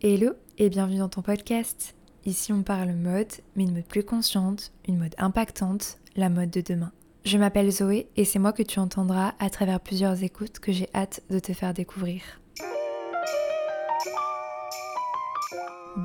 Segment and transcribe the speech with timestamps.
[0.00, 1.96] Hello et bienvenue dans ton podcast.
[2.24, 6.60] Ici on parle mode, mais une mode plus consciente, une mode impactante, la mode de
[6.60, 6.92] demain.
[7.24, 10.88] Je m'appelle Zoé et c'est moi que tu entendras à travers plusieurs écoutes que j'ai
[10.94, 12.22] hâte de te faire découvrir.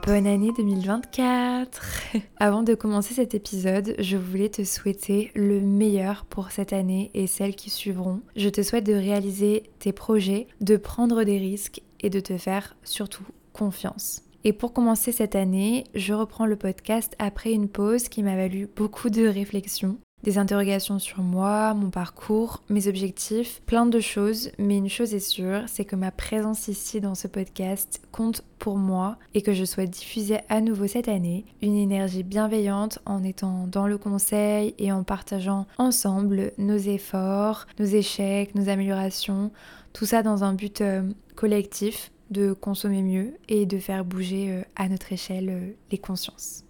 [0.08, 1.82] Bonne année 2024
[2.38, 7.28] Avant de commencer cet épisode, je voulais te souhaiter le meilleur pour cette année et
[7.28, 8.22] celles qui suivront.
[8.36, 12.76] Je te souhaite de réaliser tes projets, de prendre des risques et de te faire
[12.84, 13.24] surtout
[13.54, 14.24] confiance.
[14.44, 18.68] Et pour commencer cette année, je reprends le podcast après une pause qui m'a valu
[18.76, 24.78] beaucoup de réflexions des interrogations sur moi, mon parcours, mes objectifs, plein de choses, mais
[24.78, 29.18] une chose est sûre, c'est que ma présence ici dans ce podcast compte pour moi
[29.34, 33.86] et que je souhaite diffuser à nouveau cette année une énergie bienveillante en étant dans
[33.86, 39.52] le conseil et en partageant ensemble nos efforts, nos échecs, nos améliorations,
[39.92, 41.04] tout ça dans un but euh,
[41.36, 46.66] collectif de consommer mieux et de faire bouger euh, à notre échelle euh, les consciences.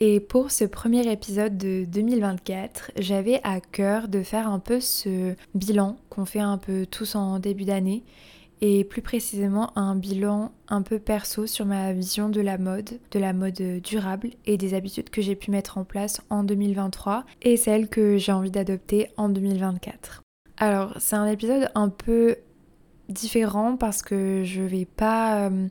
[0.00, 5.34] Et pour ce premier épisode de 2024, j'avais à cœur de faire un peu ce
[5.54, 8.02] bilan qu'on fait un peu tous en début d'année
[8.62, 13.18] et plus précisément un bilan un peu perso sur ma vision de la mode, de
[13.18, 17.56] la mode durable et des habitudes que j'ai pu mettre en place en 2023 et
[17.56, 20.22] celles que j'ai envie d'adopter en 2024.
[20.56, 22.36] Alors c'est un épisode un peu
[23.10, 25.48] différent parce que je vais pas...
[25.48, 25.68] Euh,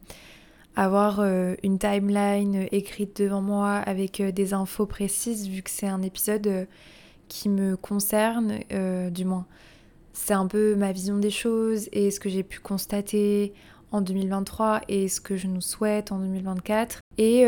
[0.80, 5.88] avoir euh, une timeline écrite devant moi avec euh, des infos précises vu que c'est
[5.88, 6.66] un épisode euh,
[7.28, 8.60] qui me concerne,
[9.12, 9.46] du moins.
[10.14, 13.54] C'est un peu ma vision des choses et ce que j'ai pu constater
[13.92, 17.48] en 2023 et ce que je nous souhaite en 2024 et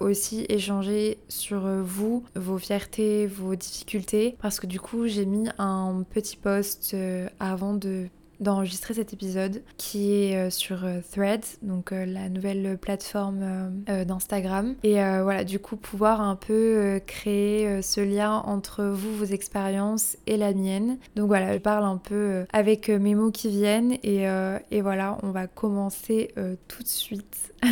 [0.00, 6.04] aussi échanger sur vous, vos fiertés, vos difficultés parce que du coup j'ai mis un
[6.10, 6.94] petit post
[7.40, 8.08] avant de
[8.42, 14.74] d'enregistrer cet épisode qui est euh, sur euh, Threads, donc euh, la nouvelle plateforme d'Instagram.
[14.82, 20.36] Et voilà, du coup, pouvoir un peu créer ce lien entre vous, vos expériences et
[20.36, 20.98] la mienne.
[21.16, 24.26] Donc voilà, je parle un peu avec mes mots qui viennent et,
[24.70, 26.34] et voilà, on va commencer
[26.68, 27.54] tout de suite.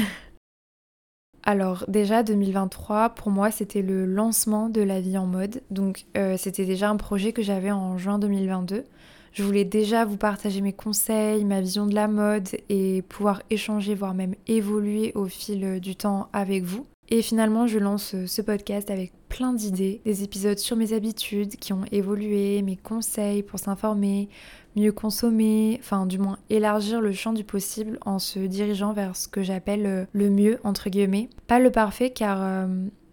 [1.42, 6.04] Alors déjà 2023 pour moi c'était le lancement de la vie en mode donc
[6.36, 8.84] c'était déjà un projet que j'avais en juin 2022
[9.32, 13.94] je voulais déjà vous partager mes conseils, ma vision de la mode et pouvoir échanger,
[13.94, 16.86] voire même évoluer au fil du temps avec vous.
[17.12, 21.72] Et finalement, je lance ce podcast avec plein d'idées, des épisodes sur mes habitudes qui
[21.72, 24.28] ont évolué, mes conseils pour s'informer,
[24.76, 29.26] mieux consommer, enfin du moins élargir le champ du possible en se dirigeant vers ce
[29.26, 31.28] que j'appelle le mieux, entre guillemets.
[31.48, 32.66] Pas le parfait car euh,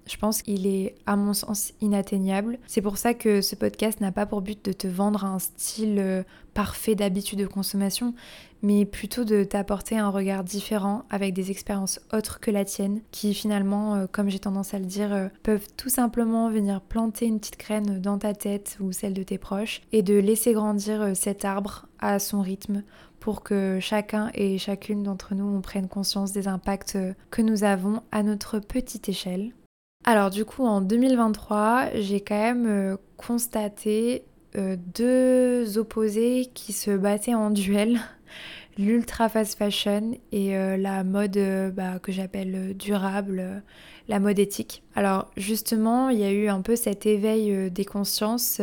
[0.07, 2.59] je pense qu'il est, à mon sens, inatteignable.
[2.67, 5.99] C'est pour ça que ce podcast n'a pas pour but de te vendre un style
[5.99, 6.23] euh,
[6.53, 8.13] parfait d'habitude de consommation,
[8.63, 13.33] mais plutôt de t'apporter un regard différent avec des expériences autres que la tienne, qui
[13.33, 17.39] finalement, euh, comme j'ai tendance à le dire, euh, peuvent tout simplement venir planter une
[17.39, 21.45] petite graine dans ta tête ou celle de tes proches, et de laisser grandir cet
[21.45, 22.83] arbre à son rythme
[23.19, 26.97] pour que chacun et chacune d'entre nous prenne conscience des impacts
[27.29, 29.51] que nous avons à notre petite échelle.
[30.09, 34.23] Alors du coup en 2023 j'ai quand même euh, constaté
[34.55, 37.99] euh, deux opposés qui se battaient en duel.
[38.77, 41.37] L'ultra fast fashion et euh, la mode
[41.73, 43.63] bah, que j'appelle durable,
[44.07, 44.81] la mode éthique.
[44.95, 48.61] Alors justement, il y a eu un peu cet éveil des consciences,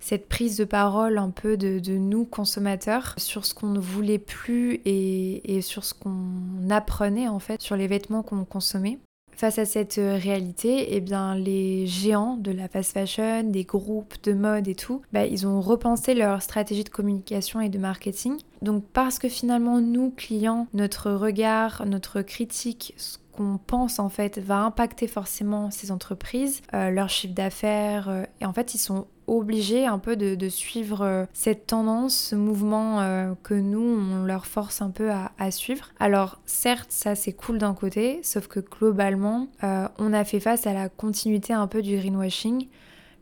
[0.00, 4.80] cette prise de parole un peu de, nous consommateurs sur ce qu'on ne voulait plus
[4.86, 8.98] et, et sur ce qu'on apprenait en fait sur les vêtements qu'on consommait.
[9.36, 14.14] Face à cette euh, réalité, eh bien, les géants de la fast fashion, des groupes
[14.22, 18.38] de mode et tout, bah, ils ont repensé leur stratégie de communication et de marketing.
[18.60, 22.94] Donc parce que finalement, nous, clients, notre regard, notre critique,
[23.32, 28.46] qu'on pense en fait va impacter forcément ces entreprises, euh, leur chiffre d'affaires, euh, et
[28.46, 32.98] en fait ils sont obligés un peu de, suivre euh, cette tendance, ce mouvement
[33.42, 35.88] que nous, on leur force un peu à, suivre.
[35.98, 40.74] Alors certes, ça c'est cool d'un côté, sauf que globalement, on a fait face à
[40.74, 42.68] la continuité un peu du greenwashing.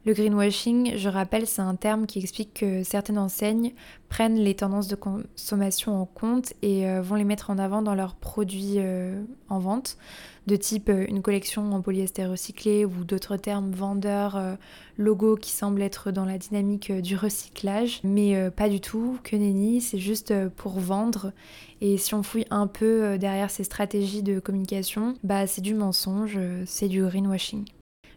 [0.07, 3.73] Le greenwashing, je rappelle, c'est un terme qui explique que certaines enseignes
[4.09, 8.15] prennent les tendances de consommation en compte et vont les mettre en avant dans leurs
[8.15, 8.79] produits
[9.51, 9.99] en vente
[10.47, 14.55] de type euh, une collection en polyester recyclé ou d'autres termes vendeurs, euh,
[14.97, 19.37] logos qui semblent être dans la dynamique euh, du recyclage, mais pas du tout, que
[19.37, 21.33] nenni, c'est juste pour vendre.
[21.81, 26.39] Et si on fouille un peu derrière ces stratégies de communication, bah c'est du mensonge,
[26.67, 27.65] c'est du greenwashing.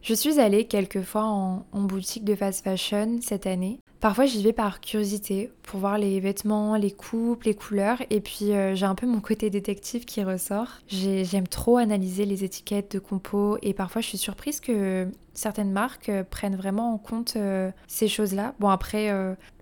[0.04, 4.52] Je suis allée quelques fois en, boutique de fast fashion cette année Parfois j'y vais
[4.52, 8.96] par curiosité pour voir les vêtements, les coupes, les couleurs et puis euh, j'ai un
[8.96, 10.68] peu mon côté détective qui ressort.
[10.90, 16.10] J'aime trop analyser les étiquettes de compos et parfois je suis surprise que certaines marques
[16.10, 18.56] euh, prennent vraiment en compte euh, ces choses-là.
[18.60, 19.10] Bon après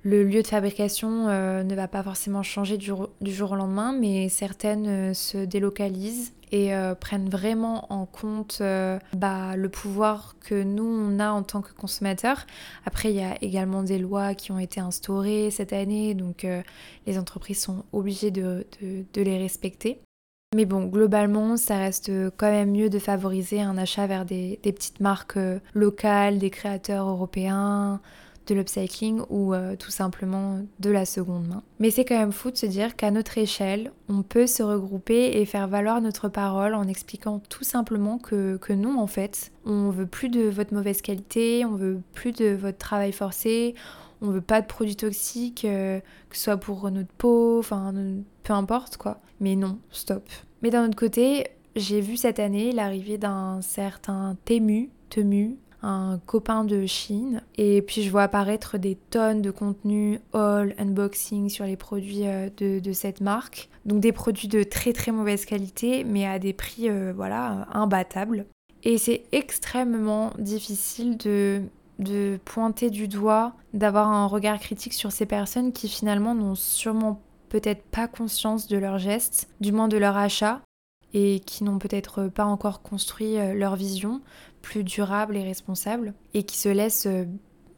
[0.02, 5.14] le lieu de fabrication ne va pas forcément changer du, jour au lendemain mais certaines
[5.14, 11.20] se délocalisent et euh, prennent vraiment en compte euh, bah, le pouvoir que nous, on
[11.20, 12.46] a en tant que consommateurs.
[12.86, 16.62] Après, il y a également des lois qui ont été instaurées cette année, donc euh,
[17.08, 18.66] les entreprises sont obligées de,
[19.16, 20.02] les respecter.
[20.54, 25.00] Mais bon, globalement, ça reste quand même mieux de favoriser un achat vers des petites
[25.00, 25.40] marques
[25.74, 28.02] locales, des créateurs européens,
[28.48, 31.64] de l'upcycling ou euh, tout simplement de la seconde main.
[31.80, 35.40] Mais c'est quand même fou de se dire qu'à notre échelle, on peut se regrouper
[35.40, 39.90] et faire valoir notre parole en expliquant tout simplement que, que non, en fait, on
[39.90, 43.76] veut plus de votre mauvaise qualité, on veut plus de votre travail forcé,
[44.22, 46.00] on veut pas de produits toxiques, euh,
[46.30, 47.94] que ce soit pour notre peau, enfin
[48.44, 49.20] peu importe quoi.
[49.40, 50.24] Mais non, stop.
[50.62, 56.64] Mais d'un autre côté, j'ai vu cette année l'arrivée d'un certain Temu, Temu, un copain
[56.64, 57.42] de Chine.
[57.58, 62.50] Et puis je vois apparaître des tonnes de contenu all unboxing sur les produits euh,
[62.58, 63.70] de, cette marque.
[63.86, 68.46] Donc des produits de très très mauvaise qualité, mais à des prix euh, voilà imbattables.
[68.84, 71.62] Et c'est extrêmement difficile de,
[72.00, 77.22] de pointer du doigt, d'avoir un regard critique sur ces personnes qui finalement n'ont sûrement
[77.50, 80.62] peut-être pas conscience de leurs gestes, du moins de leur achat,
[81.14, 84.22] et qui n'ont peut-être pas encore construit euh, leur vision
[84.62, 87.26] plus durable et responsable et qui se laissent, euh,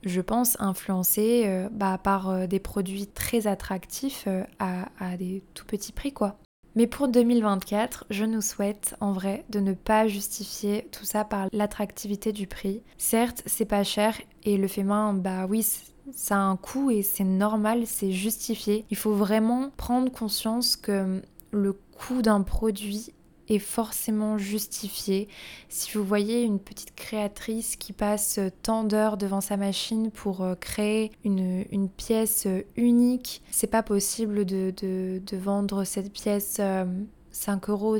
[0.03, 4.27] je pense, influencer euh, bah, par des produits très attractifs
[4.59, 6.37] à, à des tout petits prix quoi.
[6.75, 11.47] Mais pour 2024, je nous souhaite en vrai de ne pas justifier tout ça par
[11.51, 12.81] l'attractivité du prix.
[12.97, 15.63] Certes, c'est pas cher et le fait main, bah oui,
[16.11, 18.85] ça a un coût et c'est normal, c'est justifié.
[18.89, 21.21] Il faut vraiment prendre conscience que
[21.51, 23.13] le coût d'un produit
[23.49, 25.27] est forcément justifié.
[25.69, 30.55] Si vous voyez une petite créatrice qui passe tant d'heures devant sa machine pour euh,
[30.55, 36.61] créer une, une pièce unique, c'est pas possible de, de, vendre cette pièce.
[37.31, 37.97] 5 euh, euros.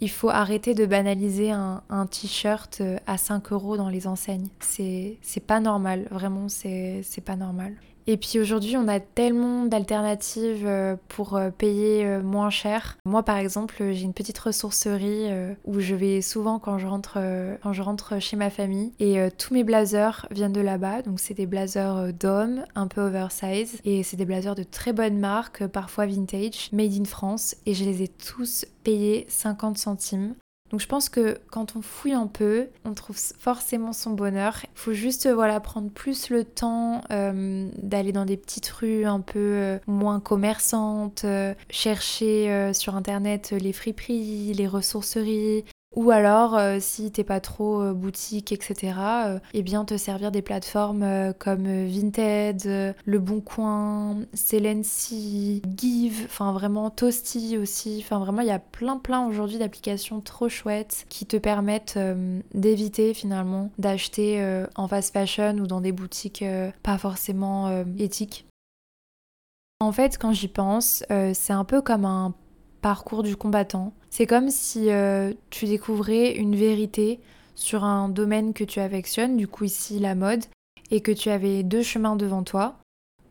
[0.00, 4.48] Il faut arrêter de banaliser un, un t-shirt euh, à 5 euros dans les enseignes.
[4.60, 7.74] C'est pas normal, vraiment, c'est pas normal.
[8.10, 12.96] Et puis aujourd'hui, on a tellement d'alternatives euh, pour euh, payer euh, moins cher.
[13.04, 15.26] Moi, par exemple, j'ai une petite ressourcerie
[15.66, 18.92] où je vais souvent quand je rentre, chez ma famille.
[18.98, 21.02] Et tous mes blazers viennent de là-bas.
[21.02, 23.78] Donc, c'est des blazers d'hommes, un peu oversize.
[23.84, 27.56] Et c'est des blazers de très bonne marque, parfois vintage, made in France.
[27.66, 30.34] Et je les ai tous payés 50 centimes.
[30.70, 34.60] Donc je pense que quand on fouille un peu, on trouve forcément son bonheur.
[34.64, 39.20] Il faut juste voilà prendre plus le temps euh, d'aller dans des petites rues un
[39.20, 45.64] peu euh, moins commerçantes, euh, chercher sur internet les friperies, les ressourceries,
[45.98, 48.94] ou alors, euh, si t'es pas trop euh, boutique, etc.,
[49.26, 56.52] euh, eh bien te servir des plateformes comme Vinted, Le Bon Coin, Celency, Give, enfin
[56.52, 58.00] vraiment Toasty aussi.
[58.00, 61.98] Enfin vraiment, il y a plein plein aujourd'hui d'applications trop chouettes qui te permettent
[62.54, 66.44] d'éviter finalement d'acheter en fast fashion ou dans des boutiques
[66.84, 68.46] pas forcément éthiques.
[69.80, 71.02] En fait, quand j'y pense,
[71.34, 72.34] c'est un peu comme un
[72.82, 73.92] parcours du combattant.
[74.10, 77.20] C'est comme si euh, tu découvrais une vérité
[77.54, 80.44] sur un domaine que tu affectionnes, du coup ici la mode,
[80.90, 82.76] et que tu avais deux chemins devant toi.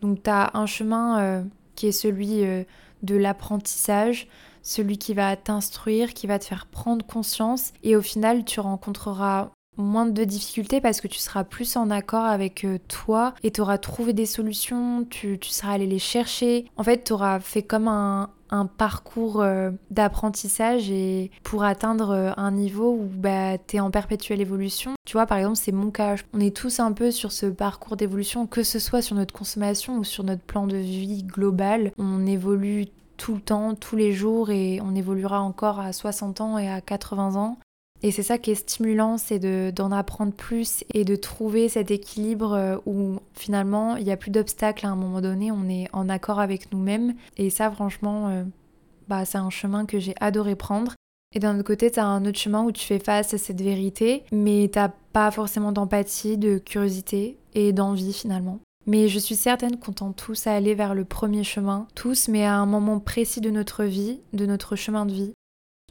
[0.02, 1.44] Donc tu as un chemin euh,
[1.76, 2.64] qui est celui euh,
[3.04, 4.28] de l'apprentissage,
[4.62, 9.52] celui qui va t'instruire, qui va te faire prendre conscience, et au final tu rencontreras
[9.78, 13.78] moins de difficultés parce que tu seras plus en accord avec toi et tu auras
[13.78, 16.66] trouvé des solutions, tu, seras allé les chercher.
[16.78, 18.32] En fait, tu auras fait comme un,
[18.78, 24.42] parcours euh, d'apprentissage et pour atteindre euh, un niveau où bah, tu es en perpétuelle
[24.42, 24.94] évolution.
[25.06, 26.16] Tu vois, par exemple, c'est mon cas.
[26.34, 29.98] On est tous un peu sur ce parcours d'évolution, que ce soit sur notre consommation
[29.98, 31.92] ou sur notre plan de vie global.
[31.98, 32.88] On évolue
[33.18, 36.82] tout le temps, tous les jours et on évoluera encore à 60 ans et à
[36.82, 37.58] 80 ans.
[38.04, 39.40] Et c'est ça qui est stimulant, c'est
[39.72, 44.30] d'en apprendre plus et de trouver cet équilibre euh, où finalement il n'y a plus
[44.30, 47.16] d'obstacles à un moment donné, on est en accord avec nous-mêmes.
[47.38, 48.44] Et ça franchement, euh,
[49.08, 50.94] bah, c'est un chemin que j'ai adoré prendre.
[51.36, 53.62] Et d'un autre côté, tu as un autre chemin où tu fais face à cette
[53.62, 58.60] vérité, mais t'as pas forcément d'empathie, de curiosité et d'envie finalement.
[58.86, 62.46] Mais je suis certaine qu'on tend tous à aller vers le premier chemin, tous, mais
[62.46, 65.34] à un moment précis de notre vie, de notre chemin de vie.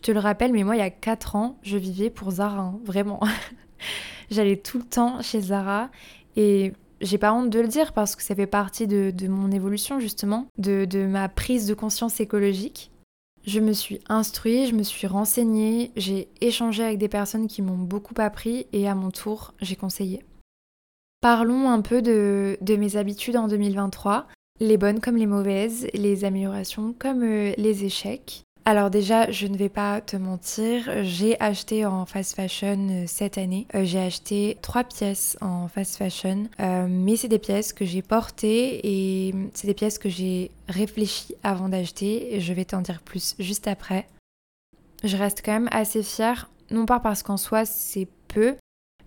[0.07, 2.61] Je te le rappelle, mais moi, il y a 4 ans, je vivais pour Zara,
[2.61, 3.19] hein, vraiment.
[4.31, 5.91] J'allais tout le temps chez Zara
[6.37, 9.99] et j'ai pas honte de le dire parce que ça fait partie de, mon évolution
[9.99, 12.93] justement, de, ma prise de conscience écologique.
[13.49, 17.77] Je me suis instruite, je me suis renseignée, j'ai échangé avec des personnes qui m'ont
[17.77, 20.23] beaucoup appris et à mon tour, j'ai conseillé.
[21.21, 24.29] Parlons un peu de, de, mes habitudes en 2023,
[24.61, 28.46] les bonnes comme les mauvaises, les améliorations comme euh, les échecs.
[28.69, 33.39] Alors déjà, je ne vais pas te mentir, j'ai acheté en fast fashion euh, cette
[33.39, 33.69] année.
[33.77, 38.03] Euh, j'ai acheté trois pièces en fast fashion, euh, mais c'est des pièces que j'ai
[38.03, 42.41] portées et c'est des pièces que j'ai réfléchi avant d'acheter.
[42.41, 44.09] Je vais t'en dire plus juste après.
[45.05, 48.57] Je reste quand même assez fière, non pas parce qu'en soi c'est peu,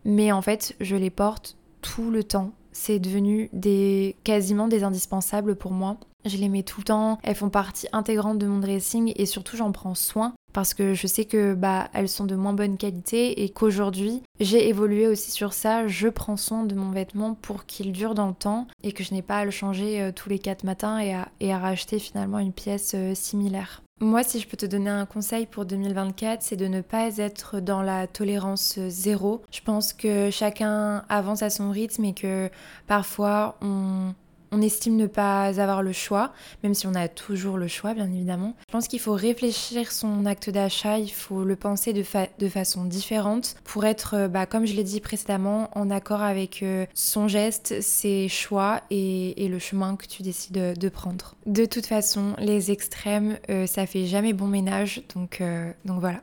[0.06, 2.54] mais en fait je les porte tout le temps.
[2.72, 5.98] C'est devenu des quasiment des indispensables pour moi.
[6.26, 9.56] Je les mets tout le temps, elles font partie intégrante de mon dressing et surtout
[9.56, 13.44] j'en prends soin parce que je sais que bah elles sont de moins bonne qualité
[13.44, 17.92] et qu'aujourd'hui j'ai évolué aussi sur ça, je prends soin de mon vêtement pour qu'il
[17.92, 20.40] dure dans le temps et que je n'ai pas à le changer euh, tous les
[20.40, 23.82] 4 matins et à, et à racheter finalement une pièce euh, similaire.
[24.02, 27.60] Moi, si je peux te donner un conseil pour 2024, c'est de ne pas être
[27.60, 29.42] dans la tolérance euh, zéro.
[29.52, 32.50] Je pense que chacun avance à son rythme et que
[32.88, 34.14] parfois on,
[34.52, 36.32] on estime ne pas avoir le choix,
[36.64, 38.56] même si on a toujours le choix, bien évidemment.
[38.68, 42.04] Je pense qu'il faut réfléchir son acte d'achat, il faut le penser de,
[42.50, 46.86] façon différente pour être, euh, bah, comme je l'ai dit précédemment, en accord avec euh,
[46.94, 51.36] son geste, ses choix et, le chemin que tu décides de, prendre.
[51.48, 55.42] De toute façon, les extrêmes, euh, ça fait jamais bon ménage, donc,
[55.86, 56.22] donc voilà.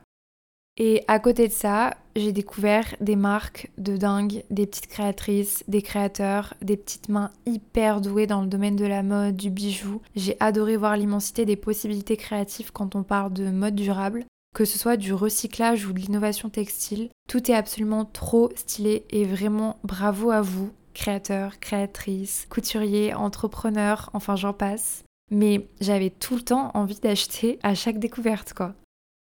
[0.77, 5.81] Et à côté de ça, j'ai découvert des marques de dingue, des petites créatrices, des
[5.81, 10.01] créateurs, des petites mains hyper douées dans le domaine de la mode, du bijou.
[10.15, 14.77] J'ai adoré voir l'immensité des possibilités créatives quand on parle de mode durable, que ce
[14.77, 17.09] soit du recyclage ou de l'innovation textile.
[17.27, 24.35] Tout est absolument trop stylé et vraiment bravo à vous, créateurs, créatrices, couturiers, entrepreneurs, enfin
[24.35, 25.03] j'en passe.
[25.31, 28.75] Mais j'avais tout le temps envie d'acheter à chaque découverte quoi.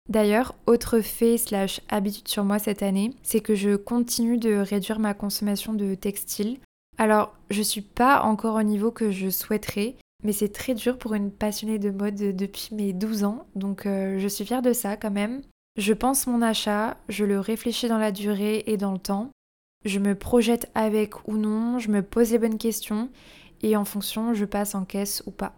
[0.08, 4.98] D'ailleurs, autre fait slash habitude sur moi cette année, c'est que je continue de réduire
[4.98, 6.58] ma consommation de textiles.
[6.98, 11.14] Alors, je suis pas encore au niveau que je souhaiterais, mais c'est très dur pour
[11.14, 14.96] une passionnée de mode depuis mes 12 ans, donc euh, je suis fière de ça
[14.96, 15.42] quand même.
[15.76, 19.30] Je pense mon achat, je le réfléchis dans la durée et dans le temps.
[19.84, 23.10] Je me projette avec ou non, je me pose les bonnes questions
[23.62, 25.54] et en fonction, je passe en caisse ou pas.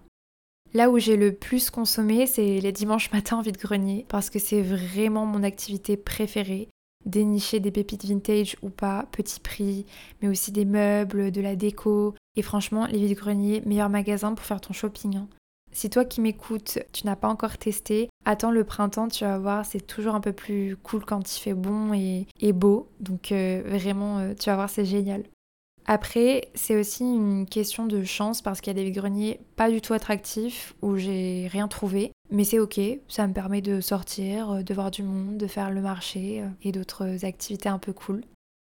[0.74, 4.62] Là où j'ai le plus consommé, c'est les dimanches matins en vide-grenier, parce que c'est
[4.62, 6.68] vraiment mon activité préférée.
[7.04, 9.86] Dénicher des pépites vintage ou pas, petit prix,
[10.20, 12.14] mais aussi des meubles, de la déco.
[12.34, 15.16] Et franchement, les vide-greniers, meilleur magasin pour faire ton shopping.
[15.16, 15.28] Hein.
[15.76, 19.66] Si toi qui m'écoutes, tu n'as pas encore testé, attends le printemps, tu vas voir,
[19.66, 22.88] c'est toujours un peu plus cool quand il fait bon et, beau.
[22.98, 25.24] Donc euh, vraiment, euh, tu vas voir, c'est génial.
[25.86, 29.80] Après, c'est aussi une question de chance parce qu'il y a des greniers pas du
[29.80, 32.10] tout attractifs où j'ai rien trouvé.
[32.30, 35.70] Mais c'est ok, ça me permet de sortir, euh, de voir du monde, de faire
[35.70, 38.24] le marché euh, et d'autres activités un peu cool.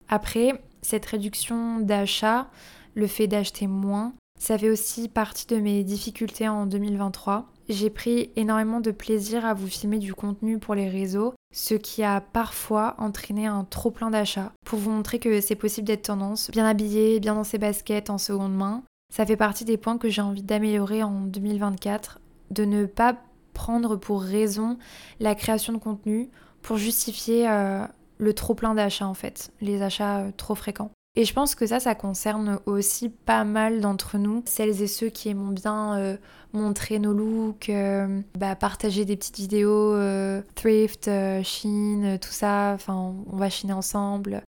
[0.10, 2.50] Après, cette réduction d'achat,
[2.96, 7.46] le fait d'acheter moins, ça fait aussi partie de mes difficultés en 2023.
[7.70, 12.04] J'ai pris énormément de plaisir à vous filmer du contenu pour les réseaux ce qui
[12.04, 16.50] a parfois entraîné un trop plein d'achats pour vous montrer que c'est possible d'être tendance,
[16.52, 18.84] bien habillé, bien dans ses baskets en seconde main.
[19.14, 22.20] Ça fait partie des points que j'ai envie d'améliorer en 2024,
[22.52, 23.18] de ne pas
[23.54, 24.78] prendre pour raison
[25.20, 26.30] la création de contenu
[26.62, 27.86] pour justifier euh,
[28.18, 30.92] le trop plein d'achats en fait, les achats euh, trop fréquents.
[31.18, 35.10] Et je pense que ça, ça concerne aussi pas mal d'entre nous, celles et ceux
[35.10, 36.18] qui aiment bien euh,
[36.54, 41.10] montrer nos looks, euh, bah, partager des petites vidéos, euh, thrift,
[41.44, 44.42] chine, tout ça, enfin on va chiner ensemble.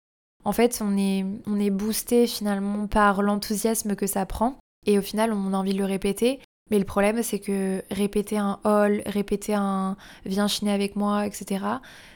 [0.45, 5.01] En fait, on est, on est boosté finalement par l'enthousiasme que ça prend, et au
[5.01, 6.39] final, on a envie de le répéter.
[6.71, 11.65] Mais le problème, c'est que répéter un haul, répéter un viens chiner avec moi, etc.,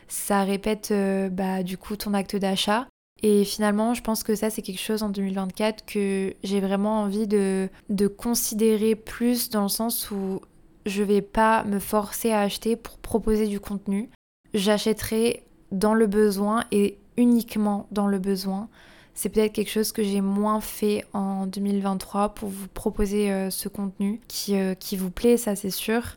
[0.07, 0.93] ça répète
[1.31, 2.87] bah, du coup ton acte d'achat.
[3.23, 7.27] Et finalement, je pense que ça, c'est quelque chose en 2024 que j'ai vraiment envie
[7.27, 10.39] de, de considérer plus dans le sens où
[10.85, 14.09] je vais pas me forcer à acheter pour proposer du contenu.
[14.53, 18.69] J'achèterai dans le besoin et uniquement dans le besoin.
[19.13, 23.67] C'est peut-être quelque chose que j'ai moins fait en 2023 pour vous proposer euh, ce
[23.67, 26.15] contenu qui, euh, qui vous plaît, ça c'est sûr.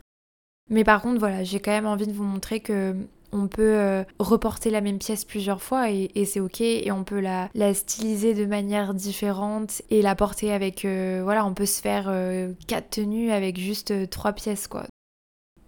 [0.68, 2.94] Mais par contre, voilà, j'ai quand même envie de vous montrer que
[3.32, 7.20] on peut euh, reporter la même pièce plusieurs fois et, c'est ok et on peut
[7.20, 12.06] la, styliser de manière différente et la porter avec euh, voilà on peut se faire
[12.08, 14.86] euh, quatre tenues avec juste trois pièces quoi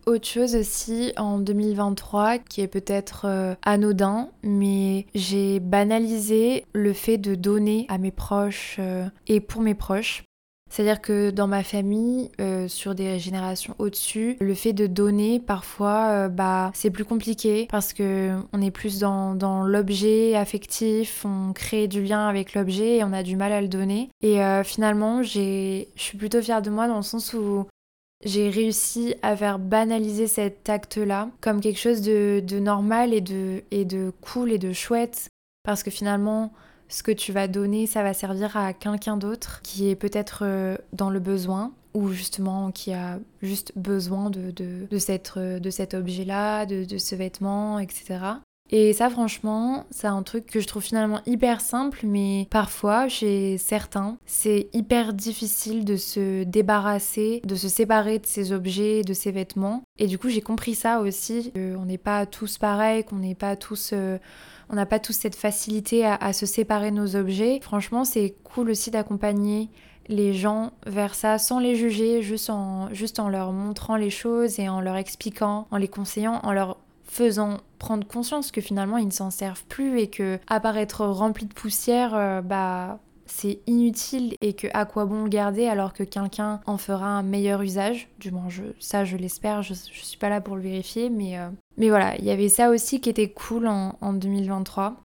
[0.05, 7.37] autre chose aussi en 2023 qui est peut-être anodin, mais j'ai banalisé le fait de
[7.37, 8.81] donner à mes proches
[9.29, 10.25] et pour mes proches.
[10.73, 16.29] C'est-à-dire que dans ma famille, euh, sur des générations au-dessus, le fait de donner, parfois,
[16.29, 21.89] bah, c'est plus compliqué parce que on est plus dans, dans l'objet affectif, on crée
[21.89, 24.09] du lien avec l'objet et on a du mal à le donner.
[24.23, 27.67] Et finalement, je suis plutôt fière de moi dans le sens où
[28.25, 33.85] j'ai réussi à faire banaliser cet acte-là comme quelque chose de, normal et de, et
[33.85, 35.29] de cool et de chouette.
[35.65, 36.53] Parce que finalement,
[36.93, 40.77] ce que tu vas donner, ça va servir à quelqu'un d'autre qui est peut-être euh,
[40.93, 46.67] dans le besoin ou justement qui a juste besoin de, de, de, de cet objet-là,
[46.67, 48.19] de, de ce vêtement, etc.
[48.75, 53.59] Et ça, franchement, c'est un truc que je trouve finalement hyper simple, mais parfois, chez
[53.59, 59.31] certains, c'est hyper difficile de se débarrasser, de se séparer de ces objets, de ces
[59.31, 59.83] vêtements.
[59.99, 63.57] Et du coup, j'ai compris ça aussi, qu'on n'est pas tous pareils, qu'on n'est pas
[63.57, 63.91] tous...
[63.93, 64.19] Euh,
[64.73, 67.61] on n'a pas tous cette facilité à, se séparer nos objets.
[67.63, 69.69] Franchement, c'est cool aussi d'accompagner
[70.09, 74.59] les gens vers ça sans les juger, juste en, juste en leur montrant les choses
[74.59, 79.07] et en leur expliquant, en les conseillant, en leur faisant prendre conscience que finalement ils
[79.07, 82.99] ne s'en servent plus et que apparaître rempli de poussière, euh, bah
[83.33, 87.23] c'est inutile et que à quoi bon le garder alors que quelqu'un en fera un
[87.23, 88.09] meilleur usage?
[88.19, 91.39] Du moins, je, ça je l'espère, je, je, suis pas là pour le vérifier, mais,
[91.39, 91.49] euh,
[91.79, 94.97] mais voilà, il y avait ça aussi qui était cool en, en 2023.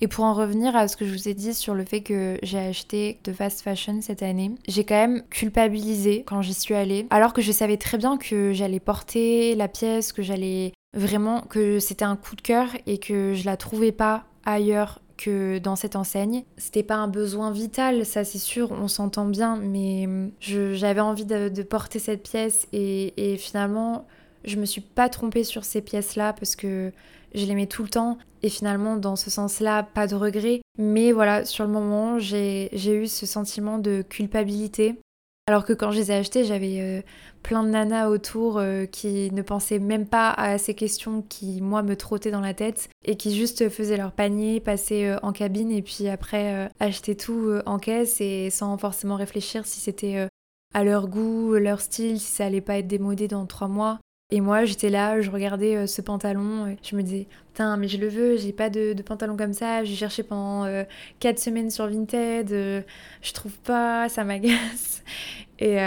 [0.00, 2.38] Et pour en revenir à ce que je vous ai dit sur le fait que
[2.42, 7.06] j'ai acheté de fast fashion cette année, j'ai quand même culpabilisé quand j'y suis allée,
[7.10, 11.80] alors que je savais très bien que j'allais porter la pièce, que j'allais vraiment, que
[11.80, 15.96] c'était un coup de cœur et que je la trouvais pas ailleurs que dans cette
[15.96, 16.44] enseigne.
[16.56, 20.08] C'était pas un besoin vital, ça c'est sûr, on s'entend bien, mais
[20.40, 24.06] j'avais envie de, porter cette pièce et, et finalement
[24.44, 26.92] je me suis pas trompée sur ces pièces-là parce que
[27.34, 31.44] je l'aimais tout le temps et finalement dans ce sens-là pas de regret mais voilà
[31.44, 35.00] sur le moment j'ai eu ce sentiment de culpabilité
[35.46, 37.02] alors que quand je les ai achetés j'avais euh,
[37.42, 41.82] plein de nanas autour euh, qui ne pensaient même pas à ces questions qui moi
[41.82, 45.70] me trottaient dans la tête et qui juste faisaient leur panier passaient euh, en cabine
[45.70, 50.28] et puis après achetaient tout en caisse et sans forcément réfléchir si c'était
[50.74, 54.00] à leur goût, leur style, si ça allait pas être démodé dans trois mois.
[54.32, 57.96] Et moi, j'étais là, je regardais euh, ce pantalon, je me disais, putain, mais je
[57.96, 60.64] le veux, j'ai pas de, pantalon comme ça, j'ai cherché pendant
[61.20, 62.82] 4 euh, semaines sur Vinted, euh,
[63.22, 65.04] je trouve pas, ça m'agace.
[65.58, 65.78] Et,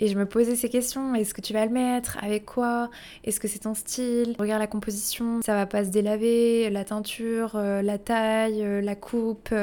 [0.00, 2.90] et je me posais ces questions, est-ce que tu vas le mettre Avec quoi
[3.22, 4.34] Est-ce que c'est ton style?
[4.36, 9.54] Regarde la composition, ça va pas se délaver, la teinture, la taille, la coupe.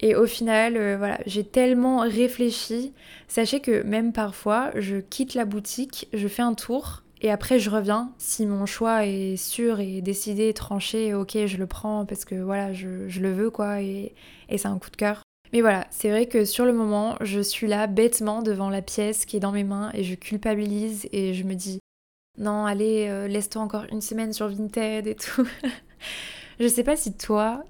[0.00, 2.92] Et au final, voilà, j'ai tellement réfléchi.
[3.26, 7.70] Sachez que même parfois, je quitte la boutique, je fais un tour et après, je
[7.70, 8.12] reviens.
[8.18, 12.72] Si mon choix est sûr et décidé, tranché, ok, je le prends parce que voilà,
[12.72, 14.14] je, le veux, quoi, et,
[14.50, 15.22] c'est un coup de cœur.
[15.52, 19.24] Mais voilà, c'est vrai que sur le moment, je suis là bêtement devant la pièce
[19.24, 21.78] qui est dans mes mains et je culpabilise et je me dis
[22.38, 25.46] non, allez, euh, laisse-toi encore une semaine sur Vinted et tout.
[26.60, 27.64] je sais pas si toi,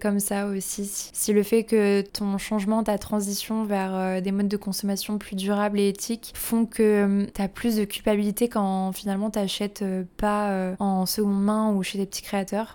[0.00, 1.10] comme ça aussi.
[1.12, 5.36] Si le fait que ton changement, ta transition vers euh, des modes de consommation plus
[5.36, 10.04] durables et éthiques font que hum, tu as plus de culpabilité quand finalement t'achètes euh,
[10.16, 12.74] pas euh, en seconde main ou chez des petits créateurs.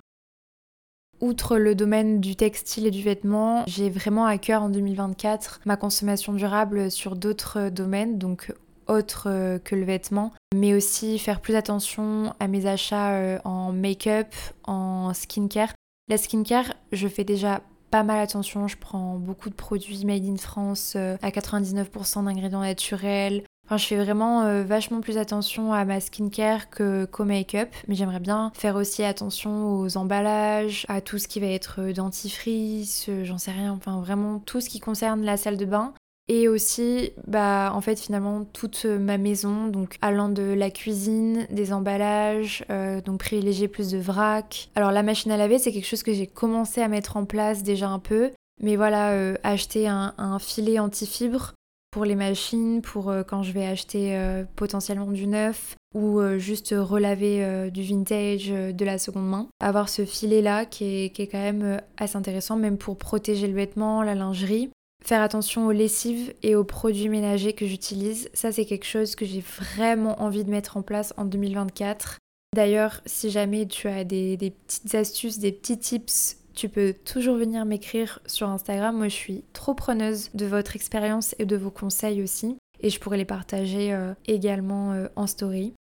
[1.19, 5.77] Outre le domaine du textile et du vêtement, j'ai vraiment à cœur en 2024 ma
[5.77, 8.53] consommation durable sur d'autres domaines, donc
[8.87, 14.27] autres que le vêtement, mais aussi faire plus attention à mes achats en make-up,
[14.65, 15.73] en skincare.
[16.09, 20.35] La skincare, je fais déjà pas mal attention, je prends beaucoup de produits made in
[20.35, 23.43] France euh, à 99% d'ingrédients naturels.
[23.65, 28.19] Enfin, je fais vraiment euh, vachement plus attention à ma skincare qu'au make-up, mais j'aimerais
[28.19, 33.37] bien faire aussi attention aux emballages, à tout ce qui va être euh, dentifrice, j'en
[33.37, 35.93] sais rien, enfin vraiment tout ce qui concerne la salle de bain.
[36.29, 41.73] Et aussi, bah, en fait, finalement, toute ma maison, donc allant de la cuisine, des
[41.73, 44.69] emballages, euh, donc privilégier plus de vrac.
[44.75, 47.61] Alors, la machine à laver, c'est quelque chose que j'ai commencé à mettre en place
[47.61, 48.31] déjà un peu.
[48.61, 51.53] Mais voilà, euh, acheter un, filet anti-fibre
[51.91, 54.17] pour les machines, pour euh, quand je vais acheter
[54.55, 59.47] potentiellement du neuf ou juste relaver du vintage, de la seconde main.
[59.59, 63.53] Avoir ce filet-là qui est, qui est quand même assez intéressant, même pour protéger le
[63.53, 64.71] vêtement, la lingerie.
[65.03, 69.25] Faire attention aux lessives et aux produits ménagers que j'utilise, ça c'est quelque chose que
[69.25, 72.19] j'ai vraiment envie de mettre en place en 2024.
[72.55, 77.65] D'ailleurs, si jamais tu as des, petites astuces, des petits tips, tu peux toujours venir
[77.65, 78.95] m'écrire sur Instagram.
[78.95, 82.55] Moi, je suis trop preneuse de votre expérience et de vos conseils aussi.
[82.79, 85.73] et je pourrais les partager également en story.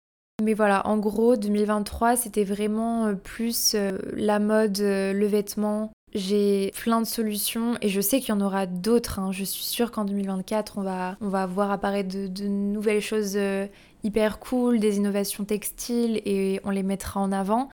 [0.41, 3.75] Mais voilà, en gros, 2023, c'était vraiment plus
[4.13, 8.65] la mode, le vêtement, j'ai plein de solutions et je sais qu'il y en aura
[8.65, 9.19] d'autres.
[9.19, 9.31] Hein.
[9.31, 13.67] Je suis sûre qu'en 2024, on va, on va voir apparaître de, nouvelles choses euh,
[14.03, 17.69] hyper cool, des innovations textiles et on les mettra en avant.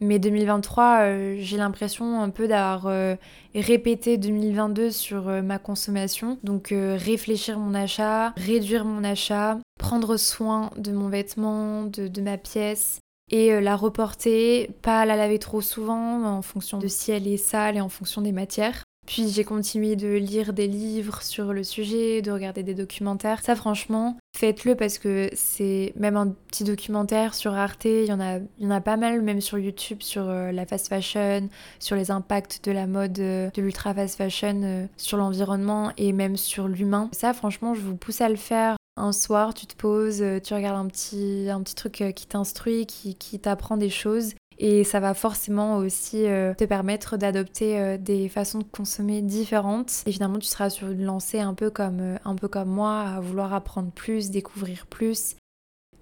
[0.00, 3.16] Mais 2023, euh, j'ai l'impression un peu d'avoir euh,
[3.54, 6.38] répété 2022 sur ma consommation.
[6.42, 13.00] Donc réfléchir mon achat, réduire mon achat, prendre soin de mon vêtement, de ma pièce,
[13.30, 17.36] et euh, la reporter, pas la laver trop souvent en fonction de si elle est
[17.36, 18.84] sale et en fonction des matières.
[19.06, 23.42] Puis j'ai continué de lire des livres sur le sujet, de regarder des documentaires.
[23.42, 28.20] Ça franchement, faites-le parce que c'est même un petit documentaire sur Arte, il y en
[28.20, 31.48] a, il y en a pas mal même sur YouTube sur euh, la fast fashion,
[31.80, 36.36] sur les impacts de la mode euh, de l'ultra fast fashion sur l'environnement et même
[36.36, 37.10] sur l'humain.
[37.12, 40.54] Ça franchement, je vous pousse à le faire un soir, tu te poses, euh, tu
[40.54, 44.34] regardes un petit, un petit truc euh, qui t'instruit, qui, qui t'apprend des choses.
[44.58, 50.04] Et ça va forcément aussi euh, te permettre d'adopter des façons de consommer différentes.
[50.06, 53.20] Et finalement, tu seras sur une lancée un peu comme, un peu comme moi, à
[53.20, 55.34] vouloir apprendre plus, découvrir plus.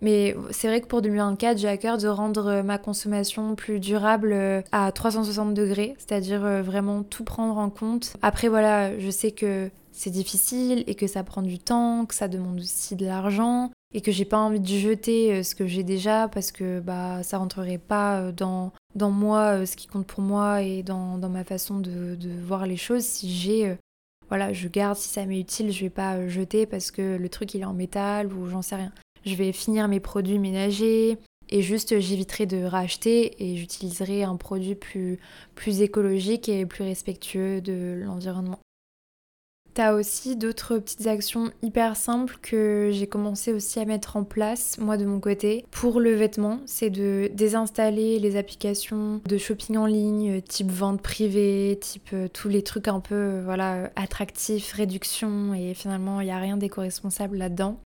[0.02, 4.36] Mais c'est vrai que pour 2024, j'ai à cœur de rendre ma consommation plus durable
[4.72, 8.14] à 360 degrés, c'est-à-dire vraiment tout prendre en compte.
[8.20, 12.26] Après, voilà, je sais que c'est difficile et que ça prend du temps, que ça
[12.26, 15.82] demande aussi de l'argent et que j'ai pas envie de jeter euh, ce que j'ai
[15.82, 20.06] déjà parce que bah ça rentrerait pas euh, dans, dans moi euh, ce qui compte
[20.06, 23.76] pour moi et dans, ma façon de, voir les choses si j'ai
[24.28, 27.54] voilà je garde si ça m'est utile je vais pas jeter parce que le truc
[27.54, 28.92] il est en métal ou j'en sais rien
[29.24, 34.74] je vais finir mes produits ménagers et juste j'éviterai de racheter et j'utiliserai un produit
[34.74, 35.18] plus,
[35.54, 38.58] plus écologique et plus respectueux de l'environnement.
[39.74, 44.76] T'as aussi d'autres petites actions hyper simples que j'ai commencé aussi à mettre en place,
[44.78, 45.64] moi de mon côté.
[45.70, 51.78] Pour le vêtement, c'est de désinstaller les applications de shopping en ligne, type vente privée,
[51.80, 56.32] type euh, tous les trucs un peu euh, voilà attractifs, réduction, et finalement il n'y
[56.32, 57.78] a rien d'éco-responsable là-dedans.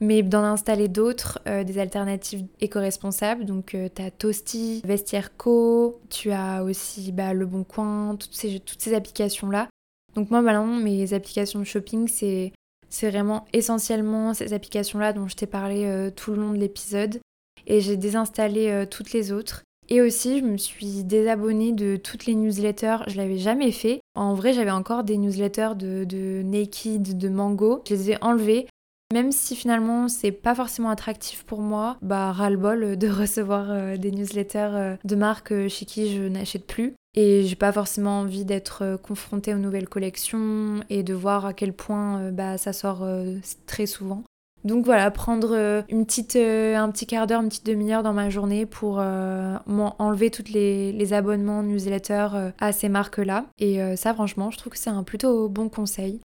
[0.00, 3.44] Mais d'en installer d'autres, euh, des alternatives éco-responsables.
[3.44, 8.60] Donc tu as Toasty, Vestiaire Co, tu as aussi bah, Le Bon Coin, toutes ces,
[8.60, 9.68] toutes ces applications-là
[10.14, 12.52] donc moi maintenant mes applications de shopping c'est
[12.90, 17.20] c'est vraiment essentiellement ces applications-là dont je t'ai parlé euh, tout le long de l'épisode
[17.66, 19.62] et j'ai désinstallé euh, toutes les autres.
[19.90, 22.98] Et aussi, je me suis désabonnée de toutes les newsletters.
[23.06, 24.00] Je l'avais jamais fait.
[24.14, 27.82] En vrai, j'avais encore des newsletters de, de, Naked, de Mango.
[27.88, 28.66] Je les ai enlevées.
[29.12, 34.10] Même si finalement c'est pas forcément attractif pour moi, bah ras-le-bol de recevoir euh, des
[34.10, 36.94] newsletters de marques chez qui je n'achète plus.
[37.20, 41.52] Et j'ai pas forcément envie d'être euh, confrontée aux nouvelles collections et de voir à
[41.52, 43.34] quel point euh, bah, ça sort euh,
[43.66, 44.22] très souvent.
[44.62, 48.66] Donc voilà, prendre une petite, un petit quart d'heure, une petite demi-heure dans ma journée
[48.66, 53.46] pour enlever tous les, les, abonnements newsletters à ces marques-là.
[53.58, 56.20] Et ça, franchement, je trouve que c'est un plutôt bon conseil.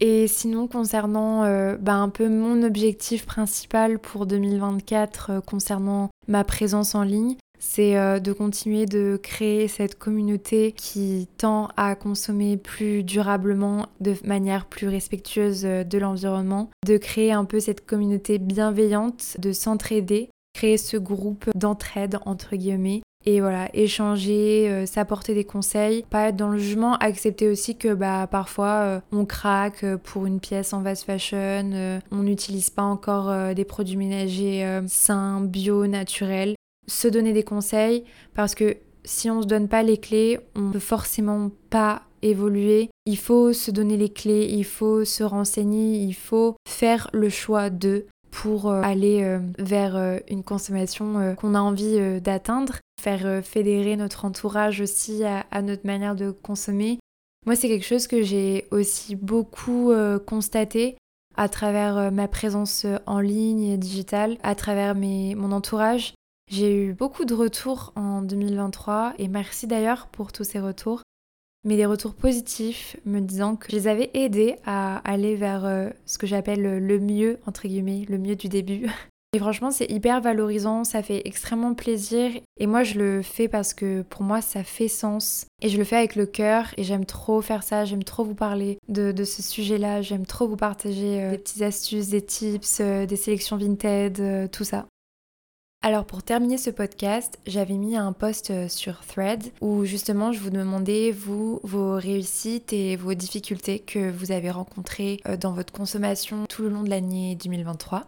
[0.00, 1.42] Et sinon, concernant
[1.78, 8.20] bah, un peu mon objectif principal pour 2024 concernant ma présence en ligne, c'est euh,
[8.20, 14.86] de continuer de créer cette communauté qui tend à consommer plus durablement, de manière plus
[14.86, 20.98] respectueuse euh, de l'environnement, de créer un peu cette communauté bienveillante, de s'entraider, créer ce
[20.98, 26.58] groupe d'entraide entre guillemets et voilà, échanger, euh, s'apporter des conseils, pas être dans le
[26.58, 32.22] jugement, accepter aussi que bah parfois on craque pour une pièce en fast fashion, on
[32.22, 36.54] n'utilise pas encore des produits ménagers sains, bio, naturels
[36.86, 40.78] se donner des conseils parce que si on se donne pas les clés, on peut
[40.78, 42.88] forcément pas évoluer.
[43.06, 47.68] Il faut se donner les clés, il faut se renseigner, il faut faire le choix
[47.68, 53.96] de pour euh, aller euh, vers euh, une consommation qu'on a envie d'atteindre, faire fédérer
[53.96, 56.98] notre entourage aussi à, notre manière de consommer.
[57.46, 59.92] Moi, c'est quelque chose que j'ai aussi beaucoup
[60.26, 60.96] constaté
[61.36, 66.14] à travers ma présence en ligne et digitale, à travers mon entourage.
[66.50, 71.02] J'ai eu beaucoup de retours en 2023 et merci d'ailleurs pour tous ces retours,
[71.64, 75.90] mais des retours positifs me disant que je les avais aidés à aller vers euh,
[76.06, 78.86] ce que j'appelle le mieux, entre guillemets, le mieux du début.
[79.34, 82.30] Et franchement, c'est hyper valorisant, ça fait extrêmement plaisir.
[82.56, 85.46] Et moi, je le fais parce que pour moi, ça fait sens.
[85.60, 86.66] Et je le fais avec le cœur.
[86.76, 90.02] Et j'aime trop faire ça, j'aime trop vous parler de, ce sujet-là.
[90.02, 94.62] J'aime trop vous partager euh, des petites astuces, des tips, euh, des sélections vintage, tout
[94.62, 94.86] ça.
[95.86, 100.40] Alors pour terminer ce podcast, j'avais mis un post euh, sur Thread où justement je
[100.40, 101.60] vous demandais vos
[101.96, 106.84] réussites et vos difficultés que vous avez rencontrées euh, dans votre consommation tout le long
[106.84, 108.06] de l'année 2023.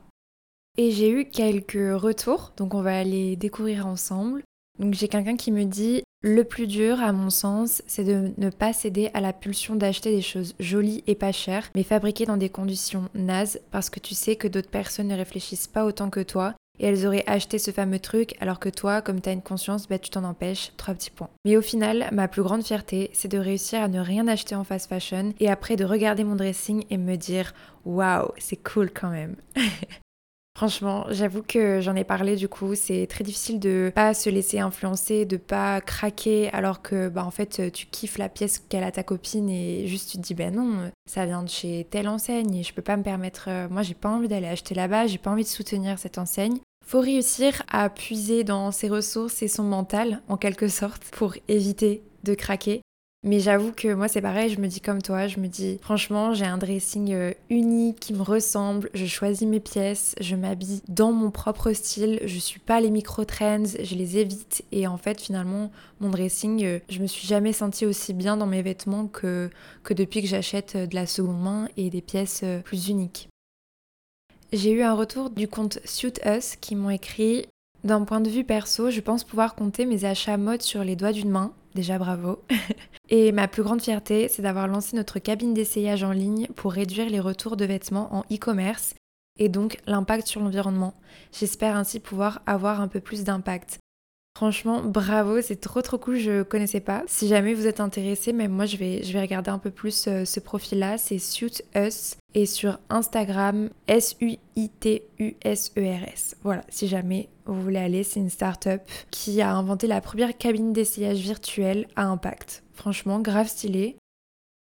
[0.78, 4.42] Et j'ai eu quelques retours, donc on va les découvrir ensemble.
[4.78, 8.48] Donc j'ai quelqu'un qui me dit le plus dur à mon sens, c'est de ne
[8.48, 12.38] pas céder à la pulsion d'acheter des choses jolies et pas chères, mais fabriquées dans
[12.38, 16.20] des conditions nazes parce que tu sais que d'autres personnes ne réfléchissent pas autant que
[16.20, 19.42] toi et elles auraient acheté ce fameux truc alors que toi, comme tu as une
[19.42, 20.72] conscience, bah, tu t'en empêches.
[20.76, 21.30] Trois petits points.
[21.44, 24.64] Mais au final, ma plus grande fierté, c'est de réussir à ne rien acheter en
[24.64, 27.52] fast fashion et après de regarder mon dressing et me dire
[27.84, 29.36] waouh, c'est cool quand même.
[30.56, 34.58] Franchement, j'avoue que j'en ai parlé du coup, c'est très difficile de pas se laisser
[34.58, 38.90] influencer, de pas craquer alors que bah en fait tu kiffes la pièce qu'elle a
[38.90, 42.54] ta copine et juste tu te dis ben non, ça vient de chez telle enseigne
[42.54, 45.18] et je peux pas me permettre euh, moi j'ai pas envie d'aller acheter là-bas, j'ai
[45.18, 46.56] pas envie de soutenir cette enseigne.
[46.86, 52.02] Faut réussir à puiser dans ses ressources et son mental, en quelque sorte, pour éviter
[52.24, 52.80] de craquer.
[53.26, 56.32] Mais j'avoue que moi c'est pareil, je me dis comme toi, je me dis franchement
[56.32, 61.10] j'ai un dressing euh, unique qui me ressemble, je choisis mes pièces, je m'habille dans
[61.10, 65.72] mon propre style, je suis pas les micro-trends, je les évite et en fait finalement
[65.98, 69.50] mon dressing, euh, je me suis jamais sentie aussi bien dans mes vêtements que,
[69.82, 73.28] que depuis que j'achète de la seconde main et des pièces euh, plus uniques.
[74.52, 77.46] J'ai eu un retour du compte Suit Us qui m'ont écrit
[77.82, 81.10] D'un point de vue perso, je pense pouvoir compter mes achats mode sur les doigts
[81.10, 81.52] d'une main.
[81.76, 82.42] Déjà bravo.
[83.10, 87.10] Et ma plus grande fierté, c'est d'avoir lancé notre cabine d'essayage en ligne pour réduire
[87.10, 88.94] les retours de vêtements en e-commerce
[89.38, 90.94] et donc l'impact sur l'environnement.
[91.38, 93.78] J'espère ainsi pouvoir avoir un peu plus d'impact.
[94.36, 97.02] Franchement, bravo, c'est trop trop cool, je connaissais pas.
[97.06, 100.40] Si jamais vous êtes intéressé, même moi je vais, regarder un peu plus euh, ce
[100.40, 104.32] profil-là, c'est Suit Us et sur Instagram S-U-I-T-U-S-E-R-S.
[106.34, 110.36] E voilà, si jamais vous voulez aller, c'est une start-up qui a inventé la première
[110.36, 112.62] cabine d'essayage virtuelle à impact.
[112.74, 113.96] Franchement, grave stylé.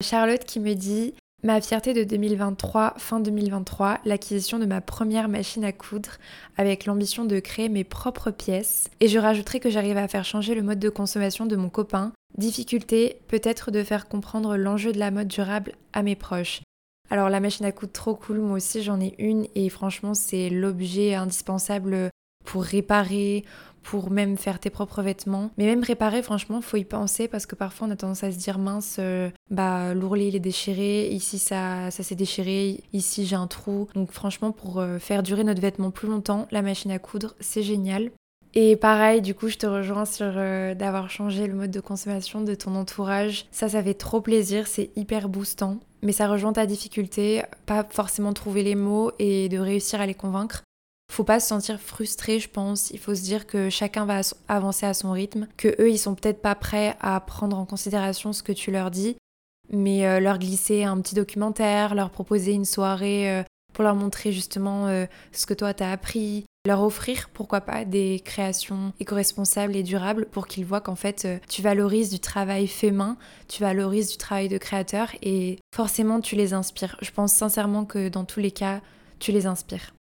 [0.03, 1.15] Charlotte qui me dit
[1.45, 6.11] Ma fierté de 2023, fin 2023, l'acquisition de ma première machine à coudre
[6.57, 8.89] avec l'ambition de créer mes propres pièces.
[9.01, 12.13] Et je rajouterai que j'arrive à faire changer le mode de consommation de mon copain.
[12.39, 16.63] Difficulté, peut-être de faire comprendre l'enjeu de la mode durable à mes proches.
[17.11, 20.49] Alors la machine à coudre trop cool, moi aussi j'en ai une et franchement c'est
[20.49, 22.12] l'objet indispensable
[22.53, 23.47] pour réparer,
[23.83, 25.51] pour même faire tes propres vêtements.
[25.57, 28.37] Mais même réparer, franchement, faut y penser parce que parfois on a tendance à se
[28.37, 33.37] dire mince, euh, bah l'ourlet il est déchiré, ici ça, ça s'est déchiré, ici j'ai
[33.37, 33.89] un trou.
[33.95, 37.63] Donc franchement, pour euh, faire durer notre vêtement plus longtemps, la machine à coudre, c'est
[37.63, 38.11] génial.
[38.53, 42.43] Et pareil, du coup, je te rejoins sur euh, d'avoir changé le mode de consommation
[42.43, 43.47] de ton entourage.
[43.51, 45.79] Ça, ça fait trop plaisir, c'est hyper boostant.
[46.03, 50.13] Mais ça rejoint ta difficulté, pas forcément trouver les mots et de réussir à les
[50.13, 50.65] convaincre
[51.13, 52.91] faut pas se sentir frustré, je pense.
[52.91, 56.15] Il faut se dire que chacun va avancer à son rythme, que eux, ils sont
[56.15, 59.17] peut-être pas prêts à prendre en considération ce que tu leur dis,
[59.71, 63.43] mais euh, leur glisser un petit documentaire, leur proposer une soirée euh,
[63.75, 68.21] pour leur montrer justement euh, ce que toi t'as appris, leur offrir pourquoi pas des
[68.25, 73.17] créations éco-responsables et durables pour qu'ils voient qu'en fait tu valorises du travail fait main,
[73.49, 76.97] tu valorises du travail de créateur et forcément tu les inspires.
[77.03, 78.81] Je pense sincèrement que dans tous les cas,
[79.19, 79.93] tu les inspires.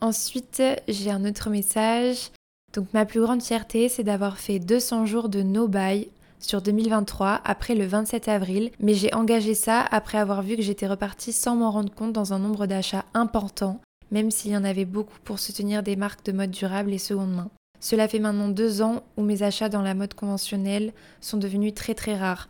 [0.00, 2.30] Ensuite, j'ai un autre message.
[2.72, 6.08] Donc ma plus grande fierté, c'est d'avoir fait 200 jours de no-buy
[6.38, 10.86] sur 2023 après le 27 avril, mais j'ai engagé ça après avoir vu que j'étais
[10.86, 14.86] repartie sans m'en rendre compte dans un nombre d'achats important, même s'il y en avait
[14.86, 17.50] beaucoup pour soutenir des marques de mode durable et seconde main.
[17.80, 21.94] Cela fait maintenant deux ans où mes achats dans la mode conventionnelle sont devenus très
[21.94, 22.48] très rares.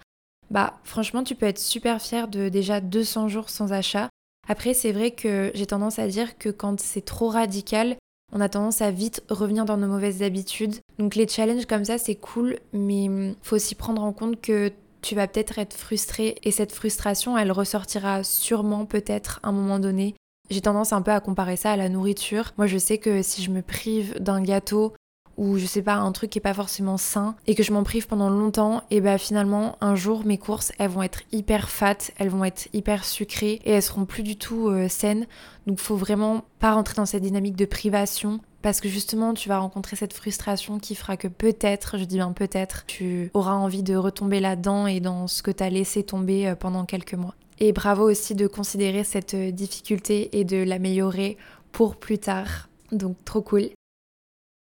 [0.50, 4.08] Bah franchement tu peux être super fier de déjà 200 jours sans achat
[4.50, 7.94] après, c'est vrai que j'ai tendance à dire que quand c'est trop radical,
[8.32, 10.74] on a tendance à vite revenir dans nos mauvaises habitudes.
[10.98, 14.72] Donc les challenges comme ça, c'est cool, mais il faut aussi prendre en compte que
[15.02, 19.78] tu vas peut-être être frustré et cette frustration, elle ressortira sûrement peut-être à un moment
[19.78, 20.16] donné.
[20.50, 22.52] J'ai tendance un peu à comparer ça à la nourriture.
[22.58, 24.94] Moi, je sais que si je me prive d'un gâteau
[25.40, 27.82] ou je sais pas, un truc qui est pas forcément sain et que je m'en
[27.82, 31.96] prive pendant longtemps, et bah finalement, un jour, mes courses, elles vont être hyper fat,
[32.18, 35.26] elles vont être hyper sucrées et elles seront plus du tout euh, saines.
[35.66, 39.58] Donc faut vraiment pas rentrer dans cette dynamique de privation parce que justement tu vas
[39.58, 43.96] rencontrer cette frustration qui fera que peut-être, je dis bien peut-être, tu auras envie de
[43.96, 47.34] retomber là-dedans et dans ce que t'as laissé tomber euh, pendant quelques mois.
[47.60, 51.38] Et bravo aussi de considérer cette euh, difficulté et de l'améliorer
[51.72, 52.68] pour plus tard.
[52.92, 53.70] Donc trop cool.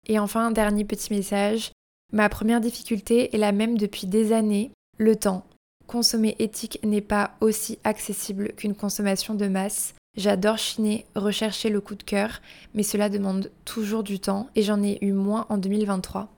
[0.07, 1.71] Et enfin, dernier petit message.
[2.13, 5.45] Ma première difficulté est la même depuis des années, le temps.
[5.87, 9.93] Consommer éthique n'est pas aussi accessible qu'une consommation de masse.
[10.17, 12.41] J'adore chiner, rechercher le coup de cœur,
[12.73, 16.29] mais cela demande toujours du temps et j'en ai eu moins en 2023.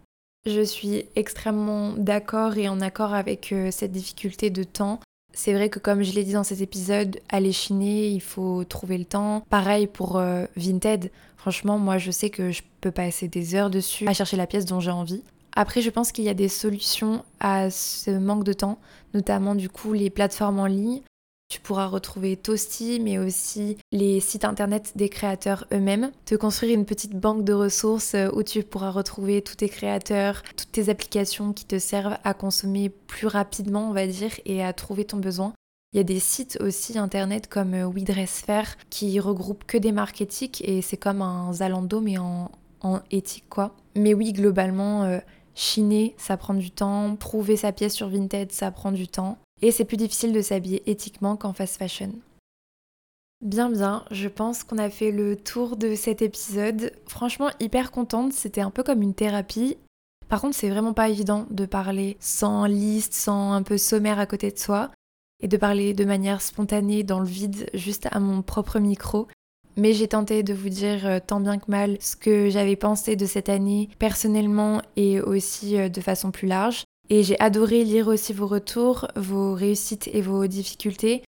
[0.48, 5.00] Je suis extrêmement d'accord et en accord avec euh, cette difficulté de temps.
[5.38, 8.98] C'est vrai que comme je l'ai dit dans cet épisode, aller chiner, il faut trouver
[8.98, 9.44] le temps.
[9.52, 11.12] Pareil pour euh, Vinted.
[11.38, 14.66] Franchement, moi je sais que je peux passer des heures dessus à chercher la pièce
[14.66, 15.22] dont j'ai envie.
[15.56, 18.80] Après, je pense qu'il y a des solutions à ce manque de temps,
[19.14, 21.02] notamment du coup les plateformes en ligne.
[21.50, 26.12] Tu pourras retrouver Toasty, mais aussi les sites internet des créateurs eux-mêmes.
[26.26, 30.44] Te construire une petite banque de ressources euh, où tu pourras retrouver tous tes créateurs,
[30.58, 34.74] toutes tes applications qui te servent à consommer plus rapidement, on va dire, et à
[34.74, 35.54] trouver ton besoin.
[35.94, 40.20] Il y a des sites aussi internet comme euh, WeDressFair qui regroupent que des marques
[40.20, 42.52] éthiques et c'est comme un Zalando mais en,
[43.10, 43.74] éthique quoi.
[43.96, 45.20] Mais oui, globalement, euh,
[45.56, 47.16] chiner, ça prend du temps.
[47.16, 49.38] Prouver sa pièce sur Vinted, ça prend du temps.
[49.62, 52.14] Et c'est plus difficile de s'habiller éthiquement qu'en fast fashion.
[53.42, 56.92] Bien bien, je pense qu'on a fait le tour de cet épisode.
[57.06, 59.78] Franchement, hyper contente, c'était un peu comme une thérapie.
[60.28, 64.26] Par contre, c'est vraiment pas évident de parler sans liste, sans un peu sommaire à
[64.26, 64.90] côté de soi,
[65.40, 69.28] et de parler de manière spontanée dans le vide, juste à mon propre micro.
[69.78, 73.16] Mais j'ai tenté de vous dire euh, tant bien que mal ce que j'avais pensé
[73.16, 76.84] de cette année personnellement et aussi euh, de façon plus large.
[77.10, 81.24] Et j'ai adoré lire aussi vos retours, vos réussites et vos difficultés.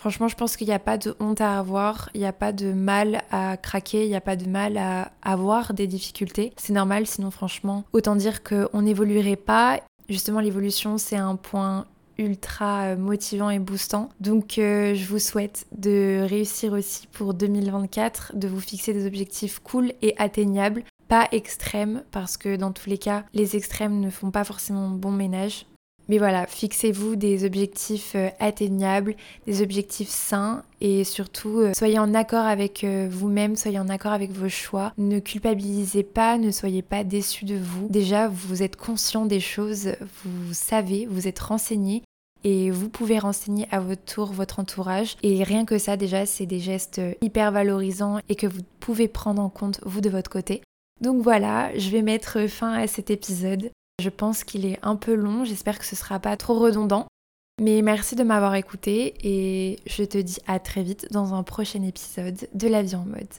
[0.00, 2.52] Franchement, je pense qu'il n'y a pas de honte à avoir, il n'y a pas
[2.52, 6.52] de mal à craquer, il n'y a pas de mal à avoir des difficultés.
[6.56, 9.80] C'est normal, sinon franchement, autant dire qu'on n'évoluerait pas.
[10.08, 11.84] Justement, l'évolution, c'est un point
[12.16, 14.10] ultra motivant et boostant.
[14.20, 19.58] Donc euh, je vous souhaite de réussir aussi pour 2024, de vous fixer des objectifs
[19.60, 24.30] cool et atteignables pas extrêmes parce que dans tous les cas, les extrêmes ne font
[24.30, 25.66] pas forcément bon ménage.
[26.08, 32.14] Mais voilà, fixez-vous des objectifs euh, atteignables, des objectifs sains et surtout euh, soyez en
[32.14, 34.92] accord avec euh, vous-même, soyez en accord avec vos choix.
[34.98, 37.88] Ne culpabilisez pas, ne soyez pas déçus de vous.
[37.88, 39.94] Déjà, vous êtes conscient des choses,
[40.24, 42.02] vous savez, vous êtes renseigné
[42.42, 45.16] et vous pouvez renseigner à votre tour votre entourage.
[45.24, 49.42] Et rien que ça, déjà, c'est des gestes hyper valorisants et que vous pouvez prendre
[49.42, 50.62] en compte vous de votre côté.
[51.00, 53.70] Donc voilà, je vais mettre fin à cet épisode.
[54.00, 57.06] Je pense qu'il est un peu long, j'espère que ce sera pas trop redondant.
[57.60, 61.82] Mais merci de m'avoir écouté et je te dis à très vite dans un prochain
[61.82, 63.34] épisode de La vie en mode.